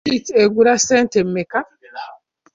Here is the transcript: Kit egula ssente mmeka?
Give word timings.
Kit 0.07 0.25
egula 0.43 0.73
ssente 0.79 1.19
mmeka? 1.27 1.59